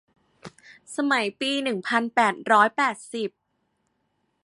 [0.95, 3.29] สมัยปีหนึ่งพันแปดร้อยแปดสิบ